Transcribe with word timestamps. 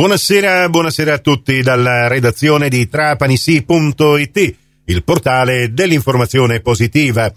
Buonasera, 0.00 0.66
buonasera 0.70 1.12
a 1.12 1.18
tutti 1.18 1.60
dalla 1.60 2.08
redazione 2.08 2.70
di 2.70 2.88
trapanisi.it, 2.88 4.56
il 4.86 5.04
portale 5.04 5.74
dell'informazione 5.74 6.60
positiva. 6.60 7.30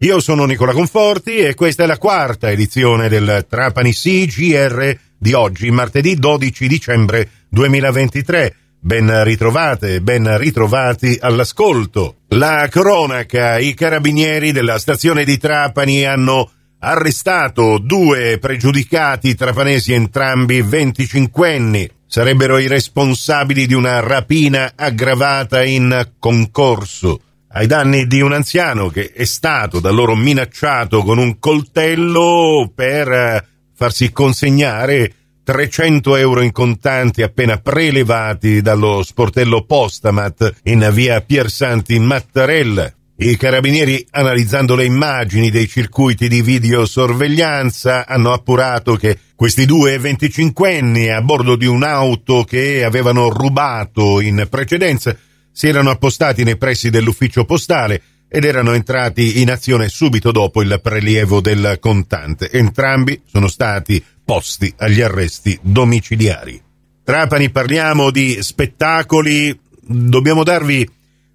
Io 0.00 0.20
sono 0.20 0.44
Nicola 0.44 0.72
Conforti 0.72 1.38
e 1.38 1.54
questa 1.54 1.84
è 1.84 1.86
la 1.86 1.96
quarta 1.96 2.50
edizione 2.50 3.08
del 3.08 3.46
Trapani 3.48 3.92
GR 3.92 4.98
di 5.16 5.32
oggi, 5.32 5.70
martedì 5.70 6.14
12 6.16 6.68
dicembre 6.68 7.26
2023. 7.48 8.54
Ben 8.80 9.24
ritrovate, 9.24 10.02
ben 10.02 10.36
ritrovati 10.36 11.16
all'ascolto. 11.18 12.16
La 12.28 12.68
cronaca, 12.68 13.58
i 13.58 13.72
carabinieri 13.72 14.52
della 14.52 14.78
stazione 14.78 15.24
di 15.24 15.38
Trapani 15.38 16.04
hanno 16.04 16.50
arrestato 16.80 17.78
due 17.78 18.36
pregiudicati 18.38 19.34
trapanesi 19.34 19.94
entrambi 19.94 20.60
25 20.60 21.54
anni. 21.54 21.90
Sarebbero 22.12 22.58
i 22.58 22.66
responsabili 22.66 23.66
di 23.66 23.74
una 23.74 24.00
rapina 24.00 24.72
aggravata 24.74 25.62
in 25.62 26.14
concorso 26.18 27.20
ai 27.52 27.68
danni 27.68 28.08
di 28.08 28.20
un 28.20 28.32
anziano 28.32 28.88
che 28.88 29.12
è 29.12 29.22
stato 29.22 29.78
da 29.78 29.90
loro 29.90 30.16
minacciato 30.16 31.04
con 31.04 31.18
un 31.18 31.38
coltello 31.38 32.68
per 32.74 33.46
farsi 33.72 34.10
consegnare 34.10 35.14
300 35.44 36.16
euro 36.16 36.40
in 36.40 36.50
contanti 36.50 37.22
appena 37.22 37.58
prelevati 37.58 38.60
dallo 38.60 39.04
sportello 39.04 39.64
Postamat 39.64 40.62
in 40.64 40.90
via 40.92 41.20
Piersanti 41.20 41.96
Mattarella. 42.00 42.92
I 43.22 43.36
carabinieri, 43.36 44.06
analizzando 44.12 44.74
le 44.74 44.86
immagini 44.86 45.50
dei 45.50 45.68
circuiti 45.68 46.26
di 46.26 46.40
videosorveglianza, 46.40 48.06
hanno 48.06 48.32
appurato 48.32 48.94
che 48.96 49.18
questi 49.34 49.66
due 49.66 49.98
25enni 49.98 51.14
a 51.14 51.20
bordo 51.20 51.54
di 51.54 51.66
un'auto 51.66 52.44
che 52.44 52.82
avevano 52.82 53.28
rubato 53.28 54.20
in 54.20 54.46
precedenza 54.48 55.14
si 55.52 55.68
erano 55.68 55.90
appostati 55.90 56.44
nei 56.44 56.56
pressi 56.56 56.88
dell'ufficio 56.88 57.44
postale 57.44 58.00
ed 58.26 58.44
erano 58.44 58.72
entrati 58.72 59.42
in 59.42 59.50
azione 59.50 59.90
subito 59.90 60.32
dopo 60.32 60.62
il 60.62 60.80
prelievo 60.82 61.42
del 61.42 61.76
contante. 61.78 62.50
Entrambi 62.50 63.20
sono 63.26 63.48
stati 63.48 64.02
posti 64.24 64.72
agli 64.78 65.02
arresti 65.02 65.58
domiciliari. 65.60 66.58
Trapani 67.04 67.50
parliamo 67.50 68.10
di 68.10 68.38
spettacoli, 68.40 69.60
dobbiamo 69.82 70.42
darvi 70.42 70.88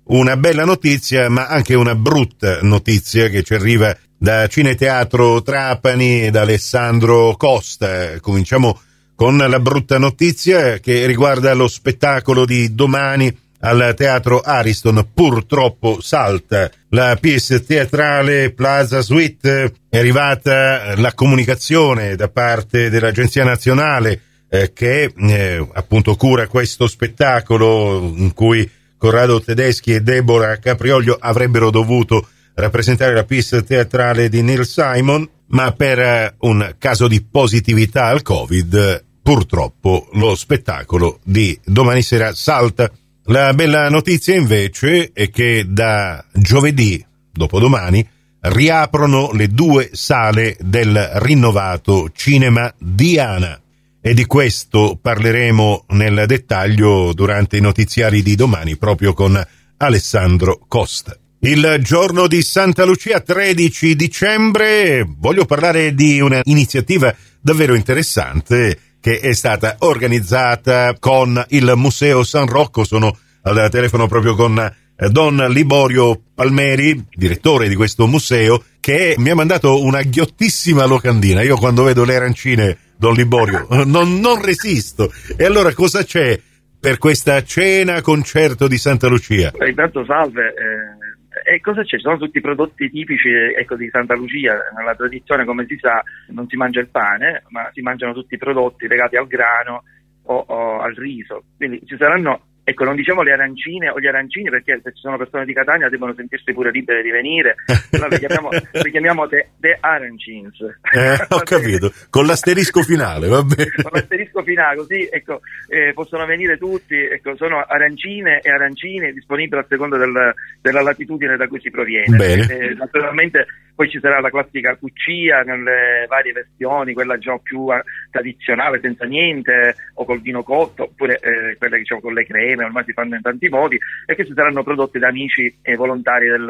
una 0.07 0.37
bella 0.37 0.65
notizia, 0.65 1.29
ma 1.29 1.47
anche 1.47 1.73
una 1.73 1.95
brutta 1.95 2.59
notizia 2.61 3.29
che 3.29 3.43
ci 3.43 3.53
arriva 3.53 3.95
da 4.17 4.47
Cineteatro 4.47 5.41
Trapani 5.41 6.25
e 6.25 6.31
da 6.31 6.41
Alessandro 6.41 7.35
Costa. 7.37 8.19
Cominciamo 8.19 8.79
con 9.15 9.37
la 9.37 9.59
brutta 9.59 9.97
notizia 9.97 10.79
che 10.79 11.05
riguarda 11.05 11.53
lo 11.53 11.67
spettacolo 11.67 12.45
di 12.45 12.75
domani 12.75 13.35
al 13.61 13.93
teatro 13.95 14.41
Ariston. 14.41 15.07
Purtroppo 15.13 15.99
salta 16.01 16.69
la 16.89 17.17
pièce 17.19 17.63
teatrale 17.63 18.51
Plaza 18.51 19.01
Suite. 19.01 19.73
È 19.89 19.97
arrivata 19.97 20.95
la 20.97 21.13
comunicazione 21.13 22.15
da 22.15 22.27
parte 22.27 22.89
dell'Agenzia 22.89 23.43
Nazionale 23.43 24.21
eh, 24.49 24.71
che 24.73 25.11
eh, 25.15 25.67
appunto 25.73 26.15
cura 26.15 26.47
questo 26.47 26.87
spettacolo 26.87 28.13
in 28.15 28.33
cui 28.33 28.69
Corrado 29.05 29.39
Tedeschi 29.39 29.93
e 29.93 30.01
Deborah 30.01 30.57
Caprioglio 30.57 31.15
avrebbero 31.19 31.69
dovuto 31.69 32.27
rappresentare 32.55 33.13
la 33.13 33.23
pista 33.23 33.61
teatrale 33.61 34.29
di 34.29 34.41
Neil 34.41 34.65
Simon, 34.65 35.29
ma 35.49 35.71
per 35.73 35.99
eh, 35.99 36.33
un 36.39 36.73
caso 36.79 37.07
di 37.07 37.23
positività 37.23 38.07
al 38.07 38.23
Covid, 38.23 39.05
purtroppo 39.21 40.09
lo 40.13 40.33
spettacolo 40.33 41.19
di 41.23 41.55
domani 41.63 42.01
sera 42.01 42.33
salta. 42.33 42.89
La 43.25 43.53
bella 43.53 43.89
notizia 43.89 44.33
invece 44.33 45.11
è 45.13 45.29
che 45.29 45.65
da 45.67 46.25
giovedì, 46.33 47.05
dopodomani, 47.31 48.09
riaprono 48.39 49.29
le 49.33 49.49
due 49.49 49.91
sale 49.91 50.57
del 50.61 51.11
rinnovato 51.17 52.09
Cinema 52.11 52.73
Diana 52.79 53.61
e 54.07 54.13
di 54.13 54.27
questo 54.27 54.99
parleremo 55.01 55.85
nel 55.89 56.25
dettaglio 56.27 57.11
durante 57.11 57.57
i 57.57 57.59
notiziari 57.59 58.21
di 58.21 58.35
domani 58.35 58.77
proprio 58.77 59.15
con 59.15 59.43
Alessandro 59.77 60.59
Costa. 60.67 61.17
Il 61.39 61.79
giorno 61.81 62.27
di 62.27 62.43
Santa 62.43 62.85
Lucia 62.85 63.19
13 63.19 63.95
dicembre 63.95 65.03
voglio 65.17 65.45
parlare 65.45 65.95
di 65.95 66.19
un'iniziativa 66.19 67.15
davvero 67.41 67.73
interessante 67.73 68.77
che 69.01 69.19
è 69.21 69.33
stata 69.33 69.77
organizzata 69.79 70.95
con 70.99 71.43
il 71.49 71.73
Museo 71.75 72.23
San 72.23 72.45
Rocco. 72.45 72.83
Sono 72.83 73.17
al 73.41 73.69
telefono 73.71 74.05
proprio 74.05 74.35
con 74.35 74.71
Don 75.09 75.35
Liborio 75.49 76.21
Palmeri, 76.35 77.07
direttore 77.11 77.67
di 77.67 77.75
questo 77.75 78.05
museo, 78.05 78.65
che 78.79 79.15
mi 79.17 79.31
ha 79.31 79.35
mandato 79.35 79.81
una 79.81 80.03
ghiottissima 80.03 80.85
locandina. 80.85 81.41
Io 81.41 81.57
quando 81.57 81.81
vedo 81.81 82.03
le 82.03 82.15
arancine 82.15 82.77
Don 82.97 83.13
Liborio, 83.13 83.67
non, 83.85 84.19
non 84.19 84.41
resisto. 84.43 85.09
E 85.37 85.45
allora 85.45 85.73
cosa 85.73 86.03
c'è 86.03 86.39
per 86.79 86.97
questa 86.97 87.43
cena 87.43 88.01
concerto 88.01 88.67
di 88.67 88.77
Santa 88.77 89.07
Lucia? 89.07 89.51
Eh, 89.51 89.69
intanto 89.69 90.05
salve. 90.05 90.53
Eh, 90.53 91.53
e 91.55 91.59
cosa 91.59 91.83
c'è? 91.83 91.99
Sono 91.99 92.17
tutti 92.17 92.37
i 92.37 92.41
prodotti 92.41 92.89
tipici 92.89 93.29
ecco, 93.29 93.75
di 93.75 93.89
Santa 93.89 94.15
Lucia. 94.15 94.57
Nella 94.75 94.95
tradizione, 94.95 95.45
come 95.45 95.65
si 95.67 95.77
sa, 95.79 96.01
non 96.29 96.47
si 96.47 96.55
mangia 96.55 96.79
il 96.79 96.89
pane, 96.89 97.43
ma 97.49 97.69
si 97.73 97.81
mangiano 97.81 98.13
tutti 98.13 98.35
i 98.35 98.39
prodotti 98.39 98.87
legati 98.87 99.15
al 99.17 99.27
grano 99.27 99.83
o, 100.23 100.45
o 100.47 100.79
al 100.79 100.93
riso. 100.93 101.43
Quindi 101.57 101.81
ci 101.85 101.95
saranno 101.97 102.44
Ecco, 102.67 102.83
non 102.83 102.95
diciamo 102.95 103.21
le 103.21 103.31
arancine 103.31 103.89
o 103.89 103.99
gli 103.99 104.07
arancini 104.07 104.49
perché 104.49 104.79
se 104.81 104.91
ci 104.91 105.01
sono 105.01 105.17
persone 105.17 105.45
di 105.45 105.53
Catania 105.53 105.87
devono 105.87 106.15
sentirsi 106.15 106.51
pure 106.51 106.71
libere 106.71 107.03
di 107.03 107.11
venire, 107.11 107.57
allora 107.91 108.09
le 108.09 108.17
chiamiamo, 108.17 108.49
le 108.71 108.89
chiamiamo 108.89 109.27
the, 109.27 109.49
the 109.59 109.77
Arancines. 109.79 110.59
Eh, 110.91 111.27
ho 111.29 111.41
capito, 111.41 111.93
con 112.09 112.25
l'asterisco 112.25 112.81
finale, 112.81 113.27
va 113.27 113.43
bene. 113.43 113.69
Con 113.69 113.91
l'asterisco 113.93 114.41
finale, 114.41 114.77
così 114.77 115.07
ecco, 115.11 115.41
eh, 115.67 115.93
possono 115.93 116.25
venire 116.25 116.57
tutti, 116.57 116.95
ecco, 116.95 117.35
sono 117.35 117.63
arancine 117.63 118.39
e 118.41 118.49
arancini 118.49 119.13
disponibili 119.13 119.61
a 119.61 119.65
seconda 119.69 119.97
del, 119.97 120.33
della 120.59 120.81
latitudine 120.81 121.37
da 121.37 121.47
cui 121.47 121.59
si 121.59 121.69
proviene. 121.69 122.17
Eh, 122.17 122.73
naturalmente 122.73 123.45
poi 123.75 123.89
ci 123.89 123.99
sarà 123.99 124.19
la 124.19 124.29
classica 124.29 124.75
cuccia 124.75 125.41
nelle 125.41 126.05
varie 126.07 126.31
versioni, 126.31 126.93
quella 126.93 127.17
già 127.17 127.37
più 127.37 127.71
eh, 127.73 127.83
tradizionale 128.09 128.79
senza 128.81 129.05
niente 129.05 129.75
o 129.95 130.05
col 130.05 130.21
vino 130.21 130.43
cotto, 130.43 130.83
oppure 130.83 131.19
eh, 131.19 131.57
quella 131.57 131.77
diciamo 131.77 132.01
con 132.01 132.13
le 132.13 132.25
creme, 132.25 132.63
ormai 132.63 132.85
si 132.85 132.93
fanno 132.93 133.15
in 133.15 133.21
tanti 133.21 133.49
modi 133.49 133.77
e 134.05 134.15
che 134.15 134.25
ci 134.25 134.33
saranno 134.33 134.63
prodotti 134.63 134.97
da 134.97 135.09
amici 135.09 135.57
e 135.61 135.75
volontari 135.75 136.27
del, 136.27 136.49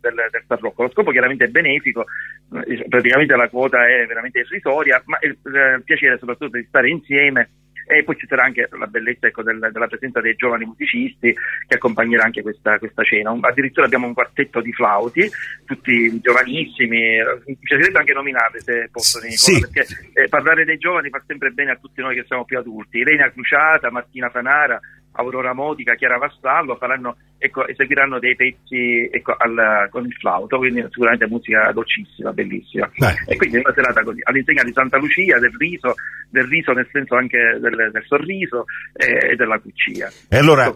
del, 0.00 0.14
del 0.30 0.44
Sarrocco. 0.46 0.84
Lo 0.84 0.90
scopo 0.90 1.10
chiaramente 1.10 1.44
è 1.44 1.48
benefico, 1.48 2.06
eh, 2.64 2.86
praticamente 2.88 3.34
la 3.34 3.48
quota 3.48 3.86
è 3.86 4.06
veramente 4.06 4.38
irrisoria, 4.38 5.02
ma 5.06 5.18
il, 5.22 5.36
il 5.42 5.82
piacere 5.84 6.18
soprattutto 6.18 6.56
di 6.56 6.64
stare 6.68 6.88
insieme 6.88 7.48
e 7.90 8.04
poi 8.04 8.16
ci 8.16 8.26
sarà 8.26 8.44
anche 8.44 8.68
la 8.70 8.86
bellezza 8.86 9.26
ecco, 9.26 9.42
del, 9.42 9.58
della 9.72 9.88
presenza 9.88 10.20
dei 10.20 10.36
giovani 10.36 10.64
musicisti 10.64 11.34
che 11.66 11.74
accompagnerà 11.74 12.24
anche 12.24 12.42
questa, 12.42 12.78
questa 12.78 13.02
cena. 13.02 13.30
Un, 13.30 13.40
addirittura 13.42 13.86
abbiamo 13.86 14.06
un 14.06 14.14
quartetto 14.14 14.60
di 14.60 14.72
flauti, 14.72 15.28
tutti 15.64 16.20
giovanissimi, 16.20 17.18
mi 17.46 17.56
piacerebbe 17.60 17.98
anche 17.98 18.12
nominare 18.12 18.60
se 18.60 18.88
posso, 18.92 19.18
Nicola, 19.18 19.36
sì. 19.36 19.60
perché 19.60 19.86
eh, 20.12 20.28
parlare 20.28 20.64
dei 20.64 20.78
giovani 20.78 21.10
fa 21.10 21.22
sempre 21.26 21.50
bene 21.50 21.72
a 21.72 21.76
tutti 21.76 22.00
noi 22.00 22.14
che 22.14 22.24
siamo 22.26 22.44
più 22.44 22.58
adulti. 22.58 23.00
Elena 23.00 23.30
Cruciata, 23.30 23.90
Martina 23.90 24.30
Fanara, 24.30 24.80
Aurora 25.12 25.52
Modica, 25.52 25.94
Chiara 25.94 26.18
Vassallo 26.18 26.76
faranno, 26.76 27.16
ecco, 27.40 27.66
eseguiranno 27.66 28.18
dei 28.18 28.36
pezzi 28.36 29.08
ecco, 29.10 29.34
al, 29.36 29.88
con 29.90 30.04
il 30.04 30.12
flauto, 30.12 30.58
quindi 30.58 30.84
sicuramente 30.90 31.26
musica 31.26 31.72
dolcissima, 31.72 32.32
bellissima. 32.32 32.90
Beh. 32.96 33.14
E 33.26 33.36
quindi 33.36 33.56
è 33.56 33.60
una 33.64 33.72
serata 33.74 34.02
così, 34.02 34.20
all'insegna 34.22 34.62
di 34.62 34.72
Santa 34.72 34.98
Lucia, 34.98 35.38
del 35.38 35.52
riso, 35.56 35.94
del 36.28 36.44
riso 36.44 36.72
nel 36.72 36.86
senso 36.92 37.16
anche 37.16 37.38
del, 37.60 37.90
del 37.90 38.04
sorriso 38.06 38.66
eh, 38.92 39.32
e 39.32 39.36
della 39.36 39.58
cuccia. 39.58 40.12
E 40.28 40.36
allora, 40.36 40.72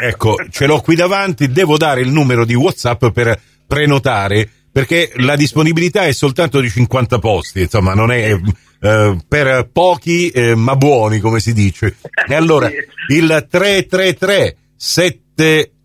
ecco, 0.00 0.36
ce 0.48 0.66
l'ho 0.66 0.80
qui 0.80 0.94
davanti, 0.94 1.50
devo 1.50 1.76
dare 1.76 2.00
il 2.00 2.10
numero 2.10 2.44
di 2.44 2.54
WhatsApp 2.54 3.06
per 3.06 3.38
prenotare 3.66 4.48
perché 4.72 5.10
la 5.16 5.34
disponibilità 5.34 6.04
è 6.04 6.12
soltanto 6.12 6.60
di 6.60 6.70
50 6.70 7.18
posti, 7.18 7.62
insomma, 7.62 7.94
non 7.94 8.12
è 8.12 8.38
eh, 8.80 9.16
per 9.26 9.68
pochi 9.72 10.30
eh, 10.30 10.54
ma 10.54 10.76
buoni, 10.76 11.18
come 11.18 11.40
si 11.40 11.52
dice. 11.52 11.96
E 12.28 12.34
allora 12.36 12.70
il 13.10 13.46
333 13.50 14.56
78 14.76 15.78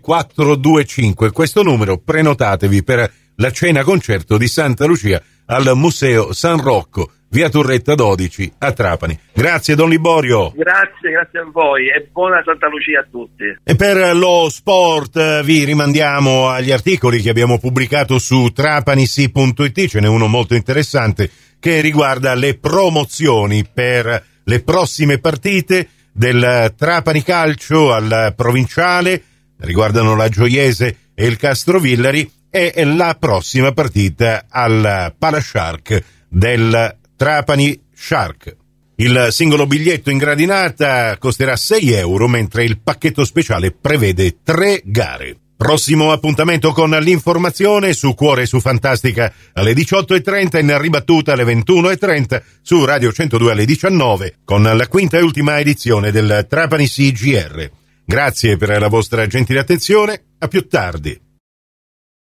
425, 0.00 1.30
questo 1.32 1.62
numero 1.62 1.98
prenotatevi 1.98 2.84
per 2.84 3.10
la 3.36 3.50
cena 3.50 3.82
concerto 3.82 4.36
di 4.36 4.46
Santa 4.46 4.84
Lucia 4.84 5.22
al 5.46 5.72
Museo 5.74 6.32
San 6.32 6.60
Rocco 6.60 7.10
via 7.32 7.48
Turretta 7.48 7.94
12 7.94 8.52
a 8.58 8.72
Trapani. 8.72 9.18
Grazie 9.32 9.74
Don 9.74 9.88
Liborio. 9.88 10.52
Grazie, 10.54 11.10
grazie 11.10 11.40
a 11.40 11.48
voi 11.50 11.88
e 11.88 12.08
buona 12.12 12.42
Santa 12.44 12.68
Lucia 12.68 13.00
a 13.00 13.06
tutti. 13.10 13.44
E 13.64 13.74
per 13.74 14.14
lo 14.14 14.48
sport 14.50 15.16
eh, 15.16 15.42
vi 15.42 15.64
rimandiamo 15.64 16.48
agli 16.48 16.70
articoli 16.70 17.20
che 17.20 17.30
abbiamo 17.30 17.58
pubblicato 17.58 18.18
su 18.18 18.52
trapanisi.it, 18.52 19.86
ce 19.86 20.00
n'è 20.00 20.06
uno 20.06 20.26
molto 20.26 20.54
interessante 20.54 21.30
che 21.58 21.80
riguarda 21.80 22.34
le 22.34 22.58
promozioni 22.58 23.66
per 23.72 24.24
le 24.44 24.62
prossime 24.62 25.18
partite 25.18 25.88
del 26.12 26.74
Trapani 26.76 27.22
Calcio 27.22 27.92
al 27.92 28.34
provinciale, 28.36 29.22
riguardano 29.58 30.14
la 30.14 30.28
Gioiese 30.28 30.96
e 31.14 31.26
il 31.26 31.36
Castrovillari 31.36 32.30
e 32.50 32.84
la 32.84 33.16
prossima 33.18 33.72
partita 33.72 34.44
al 34.48 35.14
Palashark 35.16 36.04
del 36.28 36.98
Trapani 37.16 37.80
Shark. 37.94 38.56
Il 38.96 39.28
singolo 39.30 39.66
biglietto 39.66 40.10
in 40.10 40.18
gradinata 40.18 41.16
costerà 41.18 41.56
6 41.56 41.92
euro, 41.92 42.28
mentre 42.28 42.64
il 42.64 42.78
pacchetto 42.78 43.24
speciale 43.24 43.72
prevede 43.72 44.38
3 44.42 44.82
gare. 44.84 45.41
Prossimo 45.62 46.10
appuntamento 46.10 46.72
con 46.72 46.90
l'informazione 46.90 47.92
su 47.92 48.14
Cuore 48.14 48.46
su 48.46 48.58
Fantastica 48.58 49.32
alle 49.52 49.74
18.30 49.74 50.58
in 50.58 50.76
ribattuta 50.76 51.34
alle 51.34 51.44
21.30 51.44 52.42
su 52.60 52.84
Radio 52.84 53.12
102 53.12 53.52
alle 53.52 53.64
19 53.64 54.38
con 54.44 54.64
la 54.64 54.88
quinta 54.88 55.18
e 55.18 55.22
ultima 55.22 55.60
edizione 55.60 56.10
del 56.10 56.46
Trapani 56.48 56.88
CGR. 56.88 57.70
Grazie 58.04 58.56
per 58.56 58.76
la 58.80 58.88
vostra 58.88 59.24
gentile 59.28 59.60
attenzione, 59.60 60.24
a 60.40 60.48
più 60.48 60.66
tardi. 60.66 61.31